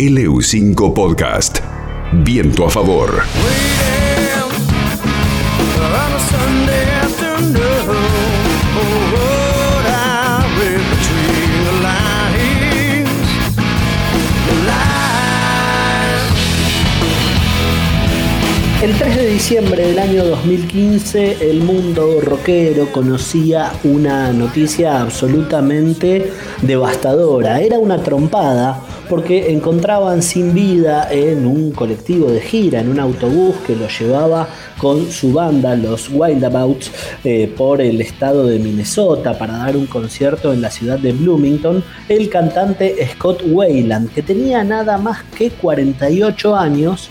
LU5 0.00 0.94
Podcast. 0.94 1.58
Viento 2.24 2.64
a 2.64 2.70
favor. 2.70 3.20
El 18.82 18.94
3 18.94 19.16
de 19.16 19.28
diciembre 19.28 19.86
del 19.88 19.98
año 19.98 20.24
2015 20.24 21.50
el 21.50 21.60
mundo 21.60 22.22
rockero 22.22 22.90
conocía 22.90 23.70
una 23.84 24.32
noticia 24.32 25.02
absolutamente 25.02 26.32
devastadora. 26.62 27.60
Era 27.60 27.78
una 27.78 28.02
trompada 28.02 28.82
porque 29.10 29.50
encontraban 29.50 30.22
sin 30.22 30.54
vida 30.54 31.08
en 31.10 31.44
un 31.44 31.72
colectivo 31.72 32.30
de 32.30 32.40
gira, 32.40 32.80
en 32.80 32.88
un 32.88 33.00
autobús 33.00 33.56
que 33.66 33.74
lo 33.74 33.88
llevaba 33.88 34.48
con 34.78 35.10
su 35.10 35.32
banda, 35.32 35.74
los 35.74 36.08
Wildabouts, 36.10 36.92
eh, 37.24 37.52
por 37.54 37.80
el 37.80 38.00
estado 38.00 38.46
de 38.46 38.60
Minnesota 38.60 39.36
para 39.36 39.58
dar 39.58 39.76
un 39.76 39.86
concierto 39.86 40.52
en 40.52 40.62
la 40.62 40.70
ciudad 40.70 40.98
de 40.98 41.12
Bloomington, 41.12 41.82
el 42.08 42.30
cantante 42.30 42.96
Scott 43.12 43.42
Wayland, 43.44 44.12
que 44.14 44.22
tenía 44.22 44.62
nada 44.62 44.96
más 44.96 45.24
que 45.36 45.50
48 45.50 46.56
años 46.56 47.10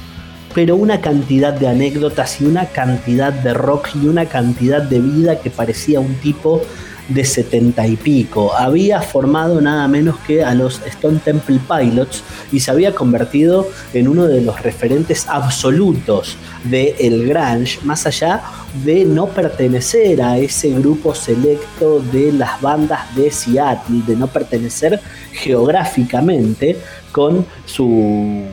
pero 0.56 0.76
una 0.76 1.00
cantidad 1.00 1.54
de 1.54 1.68
anécdotas 1.68 2.42
y 2.42 2.46
una 2.46 2.66
cantidad 2.66 3.32
de 3.32 3.54
rock 3.54 3.90
y 3.94 4.08
una 4.08 4.26
cantidad 4.26 4.82
de 4.82 5.00
vida 5.00 5.40
que 5.40 5.52
parecía 5.52 6.00
un 6.00 6.16
tipo 6.16 6.64
de 7.10 7.26
setenta 7.26 7.86
y 7.86 7.96
pico. 7.96 8.56
Había 8.56 9.02
formado 9.02 9.60
nada 9.60 9.88
menos 9.88 10.18
que 10.26 10.44
a 10.44 10.54
los 10.54 10.82
Stone 10.86 11.20
Temple 11.24 11.60
Pilots 11.68 12.24
y 12.52 12.60
se 12.60 12.72
había 12.72 12.96
convertido 12.96 13.68
en 13.94 14.08
uno 14.08 14.26
de 14.28 14.42
los 14.42 14.62
referentes 14.62 15.28
absolutos 15.28 16.38
del 16.64 16.96
el 17.00 17.28
grunge, 17.28 17.80
más 17.84 18.06
allá 18.06 18.42
de 18.86 19.06
no 19.06 19.28
pertenecer 19.28 20.22
a 20.22 20.38
ese 20.38 20.70
grupo 20.72 21.14
selecto 21.16 22.00
de 22.12 22.32
las 22.32 22.62
bandas 22.62 23.16
de 23.16 23.32
Seattle, 23.32 24.04
de 24.06 24.16
no 24.16 24.28
pertenecer 24.28 25.00
geográficamente 25.34 26.78
con 27.12 27.46
su 27.66 28.46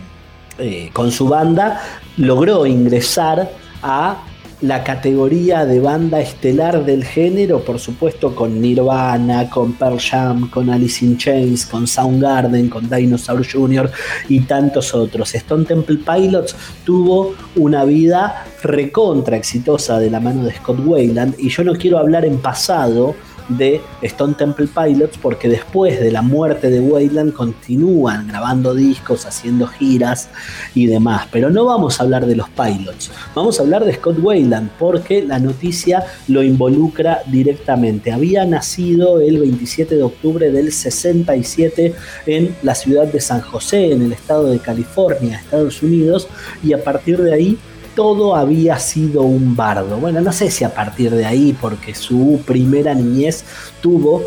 eh, 0.59 0.89
con 0.95 1.13
su 1.13 1.29
banda, 1.29 1.83
logró 2.17 2.65
ingresar 2.65 3.51
a 3.83 4.17
la 4.63 4.83
categoría 4.83 5.67
de 5.67 5.81
banda 5.81 6.21
estelar 6.21 6.85
del 6.85 7.05
género, 7.05 7.61
por 7.61 7.79
supuesto 7.79 8.35
con 8.35 8.61
Nirvana, 8.61 9.51
con 9.51 9.75
Pearl 9.75 10.01
Jam, 10.01 10.49
con 10.49 10.71
Alice 10.71 11.05
in 11.05 11.19
Chains, 11.19 11.67
con 11.67 11.87
Soundgarden, 11.87 12.69
con 12.69 12.89
Dinosaur 12.89 13.47
Jr. 13.47 13.91
y 14.29 14.41
tantos 14.41 14.95
otros. 14.95 15.35
Stone 15.35 15.65
Temple 15.65 15.99
Pilots 15.99 16.57
tuvo 16.85 17.35
una 17.57 17.85
vida 17.85 18.47
recontra 18.63 19.37
exitosa 19.37 19.99
de 19.99 20.11
la 20.11 20.21
mano 20.21 20.45
de 20.45 20.55
Scott 20.55 20.81
Wayland 20.85 21.35
y 21.39 21.51
yo 21.51 21.63
no 21.63 21.75
quiero 21.75 21.99
hablar 21.99 22.25
en 22.25 22.39
pasado 22.39 23.15
de 23.49 23.81
Stone 24.03 24.35
Temple 24.35 24.69
Pilots 24.69 25.19
porque 25.19 25.49
después 25.49 26.01
de 26.01 26.11
la 26.11 26.23
muerte 26.23 26.71
de 26.71 26.81
Wayland 26.81 27.33
continúan 27.33 28.29
grabando 28.29 28.75
discos, 28.75 29.27
haciendo 29.27 29.67
giras 29.67 30.29
y 30.75 30.87
demás. 30.87 31.29
Pero 31.31 31.51
no 31.51 31.65
vamos 31.65 32.01
a 32.01 32.05
hablar 32.05 32.27
de 32.27 32.37
los 32.37 32.49
Pilots, 32.51 33.11
vamos 33.35 33.59
a 33.59 33.63
hablar 33.63 33.85
de 33.85 33.95
Scott 33.95 34.19
Wayland 34.21 34.71
porque 34.79 35.23
la 35.23 35.39
noticia 35.39 36.05
lo 36.29 36.43
involucra 36.43 37.21
directamente. 37.27 38.13
Había 38.13 38.45
nacido 38.45 39.21
el 39.21 39.39
27 39.39 39.97
de 39.97 40.03
octubre 40.03 40.51
del 40.51 40.73
67 40.73 41.95
en 42.27 42.55
la 42.63 42.75
ciudad 42.75 43.07
de 43.07 43.21
San 43.21 43.41
José, 43.41 43.93
en 43.93 44.03
el 44.03 44.13
estado 44.13 44.51
de 44.51 44.59
California, 44.59 45.39
Estados 45.39 45.83
Unidos, 45.83 46.29
y 46.63 46.73
a 46.73 46.83
partir 46.83 47.21
de 47.21 47.33
ahí 47.33 47.59
todo 47.97 48.37
había 48.37 48.79
sido 48.79 49.23
un 49.23 49.57
bardo. 49.57 49.97
Bueno, 49.97 50.21
no 50.21 50.31
sé 50.31 50.51
si 50.53 50.63
a 50.63 50.73
partir 50.73 51.11
de 51.11 51.27
ahí, 51.27 51.57
porque 51.61 51.95
su 51.95 52.41
primera 52.47 52.95
niñez 52.95 53.45
tuvo 53.81 54.23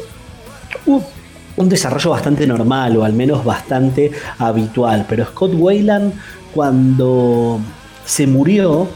un 1.55 1.69
desarrollo 1.69 2.09
bastante 2.09 2.45
normal 2.47 2.97
o 2.97 3.05
al 3.05 3.13
menos 3.13 3.45
bastante 3.45 4.11
habitual, 4.39 5.05
pero 5.07 5.25
Scott 5.25 5.51
Wayland 5.53 6.13
cuando 6.53 7.59
se 8.05 8.27
murió 8.27 8.87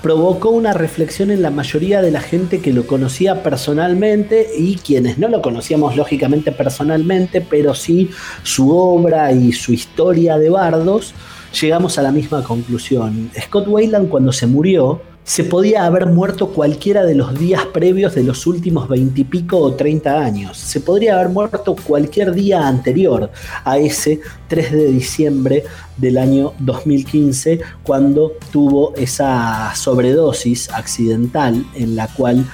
provocó 0.00 0.50
una 0.50 0.74
reflexión 0.74 1.30
en 1.30 1.40
la 1.40 1.50
mayoría 1.50 2.02
de 2.02 2.10
la 2.10 2.20
gente 2.20 2.60
que 2.60 2.72
lo 2.72 2.86
conocía 2.86 3.42
personalmente 3.42 4.48
y 4.56 4.76
quienes 4.76 5.18
no 5.18 5.28
lo 5.28 5.40
conocíamos 5.40 5.96
lógicamente 5.96 6.52
personalmente, 6.52 7.40
pero 7.40 7.74
sí 7.74 8.10
su 8.42 8.76
obra 8.76 9.32
y 9.32 9.52
su 9.52 9.72
historia 9.72 10.38
de 10.38 10.50
bardos 10.50 11.14
llegamos 11.60 11.98
a 11.98 12.02
la 12.02 12.12
misma 12.12 12.42
conclusión. 12.42 13.30
Scott 13.40 13.66
Wayland 13.68 14.08
cuando 14.08 14.32
se 14.32 14.46
murió, 14.46 15.00
se 15.24 15.42
podía 15.42 15.86
haber 15.86 16.06
muerto 16.06 16.48
cualquiera 16.48 17.04
de 17.04 17.14
los 17.14 17.38
días 17.38 17.64
previos 17.72 18.14
de 18.14 18.22
los 18.22 18.46
últimos 18.46 18.88
veintipico 18.88 19.58
o 19.58 19.72
treinta 19.72 20.20
años. 20.20 20.58
Se 20.58 20.80
podría 20.80 21.14
haber 21.14 21.30
muerto 21.30 21.74
cualquier 21.74 22.32
día 22.32 22.68
anterior 22.68 23.30
a 23.64 23.78
ese 23.78 24.20
3 24.48 24.72
de 24.72 24.86
diciembre 24.86 25.64
del 25.96 26.18
año 26.18 26.52
2015, 26.58 27.60
cuando 27.82 28.32
tuvo 28.52 28.94
esa 28.96 29.74
sobredosis 29.74 30.70
accidental 30.70 31.64
en 31.74 31.96
la 31.96 32.08
cual 32.08 32.44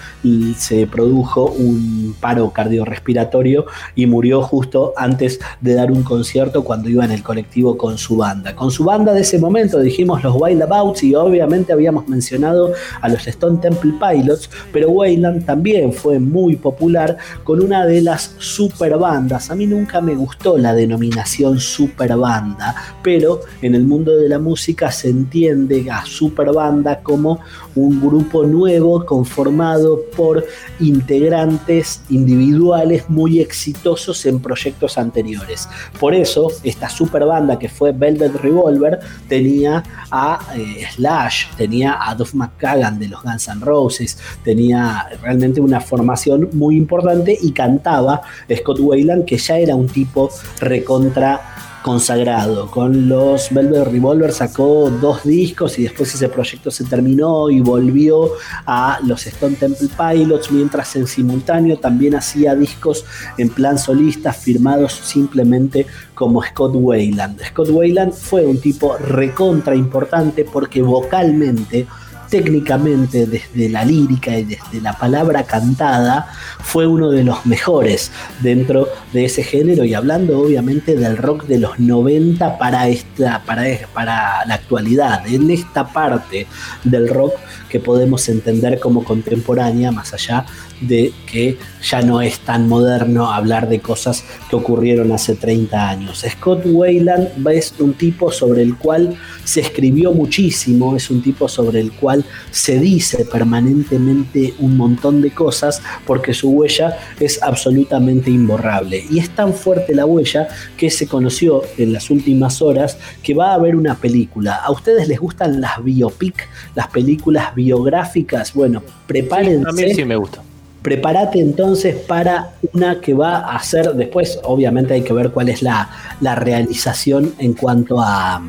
se 0.56 0.86
produjo 0.86 1.47
un 1.47 2.14
paro 2.20 2.50
cardiorrespiratorio 2.50 3.66
y 3.94 4.06
murió 4.06 4.42
justo 4.42 4.92
antes 4.97 5.41
de 5.60 5.75
dar 5.75 5.91
un 5.91 6.03
concierto 6.03 6.64
cuando 6.64 6.88
iba 6.88 7.04
en 7.04 7.12
el 7.12 7.22
colectivo 7.22 7.76
con 7.76 7.98
su 7.98 8.16
banda. 8.19 8.54
Con 8.54 8.70
su 8.70 8.84
banda 8.84 9.12
de 9.14 9.22
ese 9.22 9.38
momento 9.38 9.80
dijimos 9.80 10.22
los 10.22 10.36
Wild 10.38 10.62
Abouts 10.62 11.03
y 11.03 11.14
obviamente 11.14 11.72
habíamos 11.72 12.06
mencionado 12.09 12.59
a 13.00 13.09
los 13.09 13.26
Stone 13.26 13.59
Temple 13.59 13.94
Pilots, 14.00 14.50
pero 14.72 14.91
Wayland 14.91 15.44
también 15.44 15.93
fue 15.93 16.19
muy 16.19 16.56
popular 16.56 17.16
con 17.44 17.62
una 17.62 17.87
de 17.87 18.03
las 18.03 18.34
super 18.38 18.97
bandas. 18.98 19.50
A 19.50 19.54
mí 19.54 19.66
nunca 19.66 20.00
me 20.00 20.15
gustó 20.15 20.59
la 20.59 20.75
denominación 20.75 21.59
super 21.59 22.16
banda, 22.16 22.75
pero 23.03 23.41
en 23.62 23.75
el 23.75 23.84
mundo 23.84 24.16
de 24.16 24.28
la 24.28 24.38
música 24.38 24.91
se 24.91 25.10
entiende 25.10 25.91
a 25.91 26.04
super 26.04 26.53
banda 26.53 27.00
como 27.03 27.41
un 27.75 28.00
grupo 28.00 28.44
nuevo 28.44 29.04
conformado 29.04 30.00
por 30.16 30.44
integrantes 30.81 32.03
individuales 32.09 33.09
muy 33.09 33.41
exitosos 33.41 34.27
en 34.27 34.41
proyectos 34.41 34.98
anteriores. 34.98 35.69
Por 35.98 36.15
eso, 36.15 36.48
esta 36.62 36.88
super 36.88 37.25
banda 37.25 37.59
que 37.59 37.69
fue 37.69 37.92
Velvet 37.92 38.34
Revolver 38.37 39.00
tenía 39.28 39.82
a 40.10 40.38
eh, 40.56 40.87
Slash, 40.94 41.47
tenía 41.56 41.98
a 42.00 42.15
Duff 42.15 42.34
McKagan 42.55 42.99
de 42.99 43.09
los 43.09 43.22
Guns 43.22 43.49
N' 43.49 43.61
Roses, 43.65 44.19
tenía 44.44 45.06
realmente 45.22 45.61
una 45.61 45.81
formación 45.81 46.49
muy 46.53 46.77
importante 46.77 47.37
y 47.41 47.53
cantaba 47.53 48.22
Scott 48.55 48.78
Wayland, 48.81 49.25
que 49.25 49.38
ya 49.38 49.59
era 49.59 49.75
un 49.75 49.88
tipo 49.88 50.31
recontra 50.60 51.41
consagrado. 51.83 52.71
Con 52.71 53.09
los 53.09 53.53
Velvet 53.53 53.89
Revolver 53.89 54.33
sacó 54.33 54.91
dos 54.91 55.25
discos 55.25 55.78
y 55.78 55.84
después 55.84 56.15
ese 56.15 56.28
proyecto 56.28 56.71
se 56.71 56.84
terminó 56.84 57.50
y 57.50 57.60
volvió 57.60 58.33
a 58.66 58.99
los 59.05 59.27
Stone 59.27 59.56
Temple 59.56 59.89
Pilots, 59.97 60.50
mientras 60.50 60.94
en 60.97 61.06
simultáneo 61.06 61.78
también 61.78 62.15
hacía 62.15 62.55
discos 62.55 63.05
en 63.39 63.49
plan 63.49 63.78
solista 63.78 64.33
firmados 64.33 64.93
simplemente 64.93 65.87
como 66.15 66.43
Scott 66.43 66.72
Wayland. 66.75 67.43
Scott 67.47 67.71
Wayland 67.71 68.12
fue 68.12 68.47
un 68.47 68.60
tipo 68.60 68.97
recontra 68.99 69.75
importante 69.75 70.44
porque 70.44 70.83
vocalmente 70.83 71.87
técnicamente 72.30 73.26
desde 73.26 73.68
la 73.68 73.84
lírica 73.84 74.38
y 74.38 74.44
desde 74.44 74.80
la 74.80 74.92
palabra 74.94 75.44
cantada 75.44 76.28
fue 76.60 76.86
uno 76.86 77.10
de 77.10 77.24
los 77.24 77.44
mejores 77.44 78.12
dentro 78.41 78.88
de 79.12 79.24
ese 79.24 79.42
género 79.42 79.84
y 79.84 79.94
hablando 79.94 80.38
obviamente 80.38 80.96
del 80.96 81.16
rock 81.16 81.44
de 81.44 81.58
los 81.58 81.78
90 81.78 82.56
para, 82.56 82.88
esta, 82.88 83.42
para, 83.44 83.65
para 83.92 84.47
la 84.47 84.54
actualidad, 84.54 85.27
en 85.27 85.50
esta 85.50 85.92
parte 85.92 86.47
del 86.84 87.09
rock 87.09 87.34
que 87.68 87.80
podemos 87.80 88.28
entender 88.28 88.78
como 88.78 89.04
contemporánea 89.04 89.91
más 89.91 90.15
allá 90.15 90.47
de 90.80 91.12
que 91.30 91.59
ya 91.82 92.03
no 92.03 92.21
es 92.21 92.41
tan 92.41 92.68
moderno 92.68 93.32
hablar 93.32 93.68
de 93.68 93.80
cosas 93.80 94.24
que 94.48 94.56
ocurrieron 94.56 95.12
hace 95.12 95.34
30 95.34 95.88
años. 95.88 96.24
Scott 96.28 96.62
Wayland 96.65 97.47
es 97.48 97.74
un 97.78 97.94
tipo 97.94 98.30
sobre 98.30 98.62
el 98.62 98.77
cual 98.77 99.16
se 99.44 99.60
escribió 99.60 100.12
muchísimo, 100.12 100.97
es 100.97 101.10
un 101.10 101.22
tipo 101.22 101.48
sobre 101.48 101.80
el 101.80 101.92
cual 101.92 102.24
se 102.50 102.78
dice 102.78 103.24
permanentemente 103.24 104.54
un 104.59 104.77
montón 104.77 105.21
de 105.22 105.30
cosas 105.30 105.82
porque 106.06 106.34
su 106.34 106.50
huella 106.50 106.98
es 107.18 107.42
absolutamente 107.42 108.30
imborrable. 108.30 109.04
Y 109.10 109.18
es 109.18 109.30
tan 109.30 109.54
fuerte 109.54 109.94
la 109.94 110.06
huella 110.06 110.48
que 110.76 110.91
se 110.91 111.06
conoció 111.06 111.62
en 111.78 111.92
las 111.92 112.10
últimas 112.10 112.62
horas 112.62 112.98
que 113.22 113.34
va 113.34 113.50
a 113.50 113.54
haber 113.54 113.76
una 113.76 113.94
película. 113.94 114.56
¿A 114.56 114.71
ustedes 114.71 115.09
les 115.09 115.18
gustan 115.18 115.60
las 115.60 115.83
biopic, 115.83 116.48
las 116.74 116.88
películas 116.88 117.54
biográficas? 117.54 118.54
Bueno, 118.54 118.83
prepárense. 119.06 119.68
a 119.68 119.72
mí 119.72 119.94
sí 119.94 120.04
me 120.04 120.16
gusta 120.16 120.42
prepárate 120.82 121.41
entonces 121.41 121.94
para 121.97 122.53
una 122.72 123.00
que 123.00 123.15
va 123.15 123.38
a 123.38 123.62
ser, 123.62 123.94
después 123.94 124.41
obviamente 124.44 124.94
hay 124.94 125.03
que 125.03 125.12
ver 125.12 125.30
cuál 125.30 125.48
es 125.48 125.62
la, 125.62 125.91
la 126.21 126.34
realización 126.34 127.34
en 127.38 127.54
cuanto 127.54 128.00
a 128.00 128.42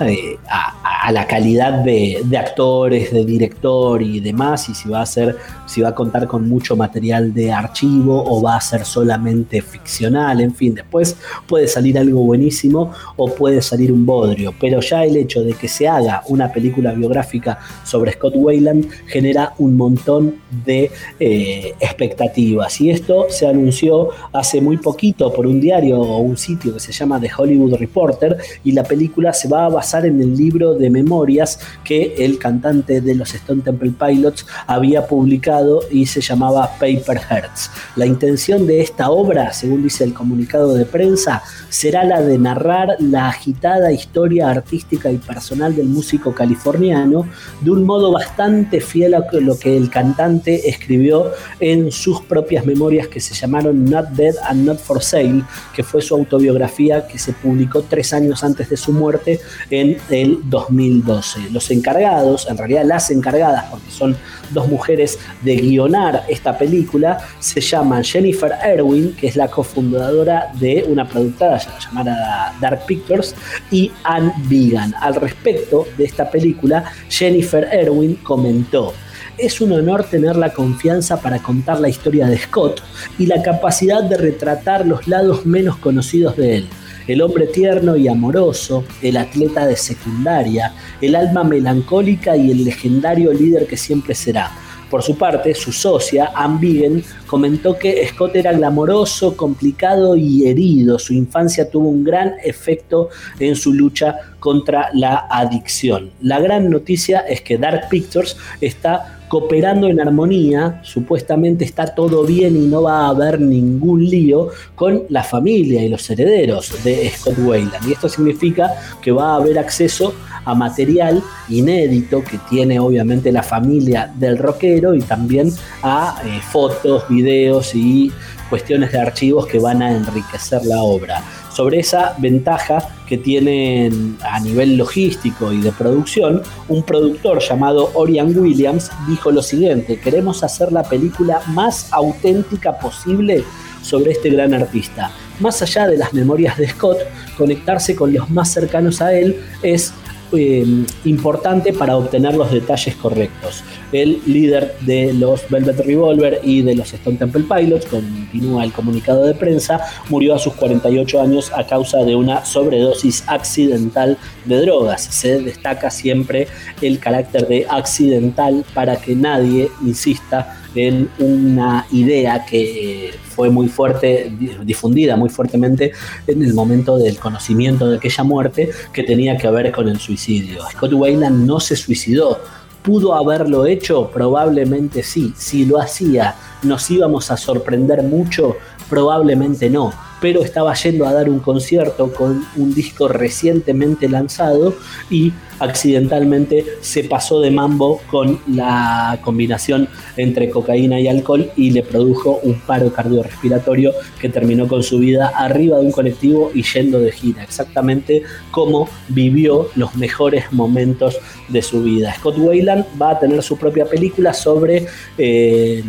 eh, 0.00 0.36
a, 0.48 0.97
la 1.12 1.26
calidad 1.26 1.84
de, 1.84 2.24
actores, 2.38 3.12
de 3.12 3.24
director 3.24 4.02
y 4.02 4.20
demás, 4.20 4.68
y 4.68 4.74
si 4.74 4.88
va 4.88 5.02
a 5.02 5.06
ser, 5.06 5.36
si 5.66 5.80
va 5.80 5.90
a 5.90 5.94
contar 5.94 6.26
con 6.26 6.48
mucho 6.48 6.76
material 6.76 7.32
de 7.32 7.52
archivo 7.52 8.22
o 8.24 8.42
va 8.42 8.56
a 8.56 8.60
ser 8.60 8.84
solamente 8.84 9.62
ficcional, 9.62 10.40
en 10.40 10.54
fin, 10.54 10.74
después 10.74 11.16
puede 11.46 11.66
salir 11.66 11.98
algo 11.98 12.20
buenísimo 12.20 12.92
o 13.16 13.34
puede 13.34 13.62
salir 13.62 13.92
un 13.92 14.04
bodrio, 14.04 14.54
pero 14.60 14.80
ya 14.80 15.04
el 15.04 15.16
hecho 15.16 15.42
de 15.42 15.54
que 15.54 15.68
se 15.68 15.88
haga 15.88 16.22
una 16.28 16.52
película 16.52 16.92
biográfica 16.92 17.58
sobre 17.84 18.12
Scott 18.12 18.34
Wayland 18.36 18.88
genera 19.06 19.54
un 19.58 19.76
montón 19.76 20.36
de 20.64 20.90
eh, 21.18 21.74
expectativas, 21.80 22.80
y 22.80 22.90
esto 22.90 23.26
se 23.30 23.46
anunció 23.46 24.10
hace 24.32 24.60
muy 24.60 24.76
poquito 24.76 25.32
por 25.32 25.46
un 25.46 25.60
diario 25.60 26.00
o 26.00 26.18
un 26.18 26.36
sitio 26.36 26.74
que 26.74 26.80
se 26.80 26.92
llama 26.92 27.20
The 27.20 27.30
Hollywood 27.36 27.74
Reporter, 27.74 28.36
y 28.64 28.72
la 28.72 28.84
película 28.84 29.32
se 29.32 29.48
va 29.48 29.66
a 29.66 29.68
basar 29.68 30.06
en 30.06 30.20
el 30.20 30.36
libro 30.36 30.74
de 30.74 30.90
memorias 31.02 31.60
que 31.84 32.14
el 32.18 32.38
cantante 32.38 33.00
de 33.00 33.14
los 33.14 33.34
Stone 33.34 33.62
Temple 33.62 33.92
Pilots 33.98 34.46
había 34.66 35.06
publicado 35.06 35.80
y 35.90 36.06
se 36.06 36.20
llamaba 36.20 36.70
Paper 36.78 37.18
Hearts. 37.18 37.70
La 37.96 38.06
intención 38.06 38.66
de 38.66 38.80
esta 38.80 39.10
obra, 39.10 39.52
según 39.52 39.82
dice 39.82 40.04
el 40.04 40.14
comunicado 40.14 40.74
de 40.74 40.84
prensa, 40.84 41.42
será 41.68 42.04
la 42.04 42.20
de 42.20 42.38
narrar 42.38 42.96
la 42.98 43.28
agitada 43.28 43.92
historia 43.92 44.50
artística 44.50 45.10
y 45.10 45.18
personal 45.18 45.74
del 45.74 45.86
músico 45.86 46.34
californiano 46.34 47.26
de 47.60 47.70
un 47.70 47.84
modo 47.84 48.12
bastante 48.12 48.80
fiel 48.80 49.14
a 49.14 49.24
lo 49.32 49.58
que 49.58 49.76
el 49.76 49.90
cantante 49.90 50.68
escribió 50.68 51.30
en 51.60 51.92
sus 51.92 52.20
propias 52.22 52.64
memorias 52.64 53.08
que 53.08 53.20
se 53.20 53.34
llamaron 53.34 53.84
Not 53.84 54.08
Dead 54.10 54.34
and 54.48 54.66
Not 54.66 54.78
for 54.78 55.02
Sale, 55.02 55.42
que 55.74 55.82
fue 55.82 56.02
su 56.02 56.14
autobiografía 56.14 57.06
que 57.06 57.18
se 57.18 57.32
publicó 57.32 57.82
tres 57.82 58.12
años 58.12 58.42
antes 58.44 58.70
de 58.70 58.76
su 58.76 58.92
muerte 58.92 59.40
en 59.70 59.98
el 60.10 60.38
2012. 60.78 61.50
Los 61.50 61.70
encargados, 61.70 62.46
en 62.48 62.56
realidad 62.56 62.84
las 62.84 63.10
encargadas, 63.10 63.64
porque 63.70 63.90
son 63.90 64.16
dos 64.50 64.68
mujeres 64.68 65.18
de 65.42 65.56
guionar 65.56 66.24
esta 66.28 66.56
película, 66.56 67.18
se 67.38 67.60
llaman 67.60 68.04
Jennifer 68.04 68.52
Erwin, 68.62 69.14
que 69.14 69.26
es 69.28 69.36
la 69.36 69.48
cofundadora 69.48 70.50
de 70.54 70.84
una 70.88 71.06
productora 71.06 71.58
llamada 71.80 72.54
Dark 72.60 72.86
Pictures, 72.86 73.34
y 73.70 73.90
Anne 74.04 74.32
Vegan. 74.48 74.94
Al 75.00 75.16
respecto 75.16 75.86
de 75.96 76.04
esta 76.04 76.30
película, 76.30 76.84
Jennifer 77.08 77.68
Erwin 77.70 78.16
comentó, 78.16 78.94
es 79.36 79.60
un 79.60 79.72
honor 79.72 80.04
tener 80.04 80.36
la 80.36 80.52
confianza 80.52 81.20
para 81.20 81.38
contar 81.40 81.78
la 81.80 81.88
historia 81.88 82.26
de 82.26 82.38
Scott 82.38 82.82
y 83.18 83.26
la 83.26 83.40
capacidad 83.42 84.02
de 84.02 84.16
retratar 84.16 84.84
los 84.84 85.06
lados 85.06 85.46
menos 85.46 85.76
conocidos 85.76 86.36
de 86.36 86.56
él 86.56 86.68
el 87.08 87.22
hombre 87.22 87.46
tierno 87.46 87.96
y 87.96 88.06
amoroso, 88.06 88.84
el 89.02 89.16
atleta 89.16 89.66
de 89.66 89.76
secundaria, 89.76 90.74
el 91.00 91.16
alma 91.16 91.42
melancólica 91.42 92.36
y 92.36 92.50
el 92.52 92.64
legendario 92.64 93.32
líder 93.32 93.66
que 93.66 93.76
siempre 93.76 94.14
será. 94.14 94.52
Por 94.90 95.02
su 95.02 95.18
parte, 95.18 95.54
su 95.54 95.70
socia, 95.70 96.30
Anne 96.34 96.58
Vigen, 96.60 97.04
comentó 97.26 97.78
que 97.78 98.06
Scott 98.08 98.36
era 98.36 98.52
glamoroso, 98.52 99.36
complicado 99.36 100.16
y 100.16 100.46
herido. 100.46 100.98
Su 100.98 101.12
infancia 101.12 101.68
tuvo 101.68 101.88
un 101.88 102.04
gran 102.04 102.34
efecto 102.42 103.10
en 103.38 103.54
su 103.54 103.74
lucha 103.74 104.16
contra 104.40 104.88
la 104.94 105.26
adicción. 105.30 106.10
La 106.22 106.40
gran 106.40 106.70
noticia 106.70 107.20
es 107.20 107.42
que 107.42 107.58
Dark 107.58 107.90
Pictures 107.90 108.38
está 108.62 109.17
cooperando 109.28 109.88
en 109.88 110.00
armonía, 110.00 110.80
supuestamente 110.82 111.64
está 111.64 111.94
todo 111.94 112.24
bien 112.24 112.56
y 112.56 112.66
no 112.66 112.82
va 112.82 113.06
a 113.06 113.08
haber 113.10 113.40
ningún 113.40 114.04
lío 114.04 114.48
con 114.74 115.04
la 115.08 115.22
familia 115.22 115.82
y 115.82 115.88
los 115.88 116.08
herederos 116.10 116.82
de 116.82 117.10
Scott 117.10 117.38
Wayland. 117.38 117.86
Y 117.88 117.92
esto 117.92 118.08
significa 118.08 118.72
que 119.02 119.12
va 119.12 119.32
a 119.32 119.36
haber 119.36 119.58
acceso 119.58 120.14
a 120.44 120.54
material 120.54 121.22
inédito 121.48 122.24
que 122.24 122.38
tiene 122.48 122.80
obviamente 122.80 123.30
la 123.30 123.42
familia 123.42 124.10
del 124.16 124.38
rockero 124.38 124.94
y 124.94 125.02
también 125.02 125.52
a 125.82 126.22
eh, 126.24 126.40
fotos, 126.50 127.04
videos 127.08 127.74
y 127.74 128.10
cuestiones 128.48 128.92
de 128.92 129.00
archivos 129.00 129.46
que 129.46 129.58
van 129.58 129.82
a 129.82 129.94
enriquecer 129.94 130.64
la 130.64 130.82
obra 130.82 131.22
sobre 131.58 131.80
esa 131.80 132.14
ventaja 132.18 132.78
que 133.08 133.18
tienen 133.18 134.16
a 134.22 134.38
nivel 134.38 134.76
logístico 134.76 135.52
y 135.52 135.60
de 135.60 135.72
producción, 135.72 136.40
un 136.68 136.84
productor 136.84 137.40
llamado 137.40 137.90
Orion 137.94 138.32
Williams 138.38 138.92
dijo 139.08 139.32
lo 139.32 139.42
siguiente, 139.42 139.98
queremos 139.98 140.44
hacer 140.44 140.70
la 140.70 140.84
película 140.84 141.42
más 141.48 141.92
auténtica 141.92 142.78
posible 142.78 143.42
sobre 143.82 144.12
este 144.12 144.30
gran 144.30 144.54
artista. 144.54 145.10
Más 145.40 145.60
allá 145.60 145.88
de 145.88 145.96
las 145.96 146.14
memorias 146.14 146.56
de 146.58 146.68
Scott, 146.68 146.98
conectarse 147.36 147.96
con 147.96 148.14
los 148.14 148.30
más 148.30 148.52
cercanos 148.52 149.02
a 149.02 149.12
él 149.12 149.40
es 149.60 149.92
Em, 150.30 150.84
importante 151.06 151.72
para 151.72 151.96
obtener 151.96 152.34
los 152.34 152.52
detalles 152.52 152.94
correctos. 152.96 153.64
El 153.92 154.20
líder 154.26 154.76
de 154.82 155.14
los 155.14 155.48
Velvet 155.48 155.80
Revolver 155.86 156.40
y 156.42 156.60
de 156.60 156.74
los 156.74 156.92
Stone 156.92 157.16
Temple 157.16 157.44
Pilots, 157.44 157.86
continúa 157.86 158.62
el 158.64 158.72
comunicado 158.72 159.24
de 159.24 159.32
prensa, 159.32 159.80
murió 160.10 160.34
a 160.34 160.38
sus 160.38 160.52
48 160.52 161.22
años 161.22 161.50
a 161.56 161.66
causa 161.66 162.04
de 162.04 162.14
una 162.14 162.44
sobredosis 162.44 163.24
accidental 163.26 164.18
de 164.44 164.60
drogas. 164.60 165.02
Se 165.02 165.40
destaca 165.40 165.90
siempre 165.90 166.46
el 166.82 166.98
carácter 166.98 167.48
de 167.48 167.66
accidental 167.66 168.66
para 168.74 168.96
que 168.96 169.16
nadie 169.16 169.70
insista 169.82 170.60
en 170.74 171.08
una 171.18 171.86
idea 171.90 172.44
que 172.44 173.12
fue 173.38 173.50
muy 173.50 173.68
fuerte, 173.68 174.32
difundida 174.64 175.14
muy 175.14 175.28
fuertemente 175.28 175.92
en 176.26 176.42
el 176.42 176.54
momento 176.54 176.98
del 176.98 177.18
conocimiento 177.18 177.88
de 177.88 177.98
aquella 177.98 178.24
muerte 178.24 178.70
que 178.92 179.04
tenía 179.04 179.36
que 179.36 179.48
ver 179.48 179.70
con 179.70 179.86
el 179.88 180.00
suicidio. 180.00 180.64
Scott 180.72 180.92
Wayland 180.92 181.46
no 181.46 181.60
se 181.60 181.76
suicidó. 181.76 182.40
¿Pudo 182.82 183.14
haberlo 183.14 183.64
hecho? 183.64 184.10
Probablemente 184.12 185.04
sí. 185.04 185.32
Si 185.36 185.64
lo 185.64 185.80
hacía, 185.80 186.34
¿nos 186.64 186.90
íbamos 186.90 187.30
a 187.30 187.36
sorprender 187.36 188.02
mucho? 188.02 188.56
Probablemente 188.88 189.70
no 189.70 189.92
pero 190.20 190.42
estaba 190.42 190.74
yendo 190.74 191.06
a 191.06 191.12
dar 191.12 191.28
un 191.28 191.40
concierto 191.40 192.12
con 192.12 192.44
un 192.56 192.74
disco 192.74 193.08
recientemente 193.08 194.08
lanzado 194.08 194.74
y 195.10 195.32
accidentalmente 195.58 196.64
se 196.80 197.04
pasó 197.04 197.40
de 197.40 197.50
mambo 197.50 198.00
con 198.10 198.40
la 198.46 199.18
combinación 199.22 199.88
entre 200.16 200.50
cocaína 200.50 201.00
y 201.00 201.08
alcohol 201.08 201.50
y 201.56 201.70
le 201.70 201.82
produjo 201.82 202.40
un 202.42 202.60
paro 202.60 202.92
cardiorrespiratorio 202.92 203.92
que 204.20 204.28
terminó 204.28 204.68
con 204.68 204.82
su 204.82 204.98
vida 204.98 205.32
arriba 205.34 205.78
de 205.78 205.86
un 205.86 205.92
colectivo 205.92 206.50
y 206.54 206.62
yendo 206.62 207.00
de 207.00 207.12
gira, 207.12 207.42
exactamente 207.42 208.22
como 208.50 208.88
vivió 209.08 209.68
los 209.74 209.96
mejores 209.96 210.52
momentos 210.52 211.18
de 211.48 211.62
su 211.62 211.82
vida. 211.82 212.14
Scott 212.14 212.38
Wayland 212.38 212.84
va 213.00 213.12
a 213.12 213.18
tener 213.18 213.42
su 213.42 213.56
propia 213.56 213.84
película 213.84 214.32
sobre... 214.32 214.86
Eh, 215.16 215.82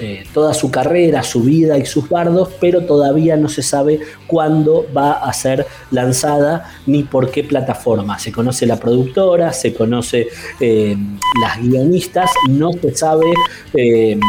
eh, 0.00 0.24
toda 0.32 0.54
su 0.54 0.70
carrera, 0.70 1.22
su 1.22 1.40
vida 1.40 1.76
y 1.76 1.84
sus 1.84 2.08
bardos, 2.08 2.50
pero 2.60 2.82
todavía 2.82 3.36
no 3.36 3.48
se 3.48 3.62
sabe 3.62 4.00
cuándo 4.26 4.86
va 4.96 5.12
a 5.12 5.32
ser 5.32 5.66
lanzada 5.90 6.70
ni 6.86 7.02
por 7.02 7.30
qué 7.30 7.42
plataforma. 7.42 8.18
Se 8.18 8.30
conoce 8.30 8.66
la 8.66 8.78
productora, 8.78 9.52
se 9.52 9.74
conoce 9.74 10.28
eh, 10.60 10.96
las 11.42 11.60
guionistas, 11.60 12.30
no 12.48 12.72
se 12.72 12.94
sabe 12.94 13.26
eh, 13.74 14.20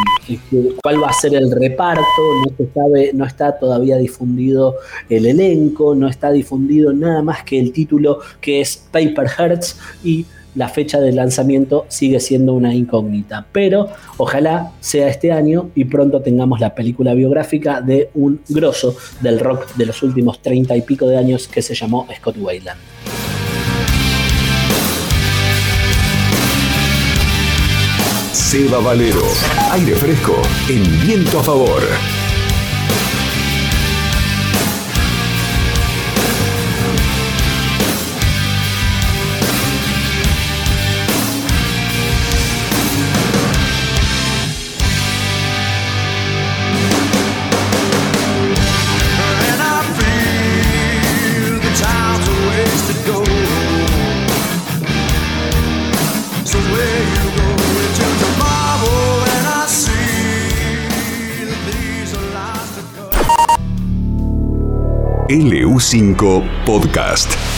cuál 0.81 1.03
va 1.03 1.09
a 1.09 1.13
ser 1.13 1.35
el 1.35 1.51
reparto, 1.51 2.03
no 2.45 2.55
se 2.57 2.73
sabe, 2.73 3.11
no 3.13 3.25
está 3.25 3.59
todavía 3.59 3.97
difundido 3.97 4.75
el 5.09 5.25
elenco, 5.25 5.93
no 5.93 6.07
está 6.07 6.31
difundido 6.31 6.93
nada 6.93 7.21
más 7.21 7.43
que 7.43 7.59
el 7.59 7.71
título 7.71 8.19
que 8.41 8.61
es 8.61 8.77
Paper 8.91 9.27
Hearts 9.27 9.77
y 10.03 10.25
la 10.55 10.69
fecha 10.69 10.99
de 10.99 11.11
lanzamiento 11.11 11.85
sigue 11.87 12.19
siendo 12.19 12.53
una 12.53 12.73
incógnita, 12.73 13.45
pero 13.51 13.89
ojalá 14.17 14.71
sea 14.79 15.07
este 15.07 15.31
año 15.31 15.69
y 15.75 15.85
pronto 15.85 16.21
tengamos 16.21 16.59
la 16.59 16.75
película 16.75 17.13
biográfica 17.13 17.81
de 17.81 18.09
un 18.15 18.41
grosso 18.49 18.95
del 19.21 19.39
rock 19.39 19.75
de 19.75 19.85
los 19.85 20.01
últimos 20.03 20.41
treinta 20.41 20.75
y 20.75 20.81
pico 20.81 21.07
de 21.07 21.17
años 21.17 21.47
que 21.47 21.61
se 21.61 21.75
llamó 21.75 22.07
Scott 22.15 22.37
Wayland. 22.39 22.79
Seba 28.31 28.79
Valero, 28.79 29.21
aire 29.71 29.93
fresco 29.93 30.35
en 30.69 31.05
viento 31.05 31.39
a 31.39 31.43
favor. 31.43 32.18
LU5 65.29 66.41
Podcast. 66.65 67.48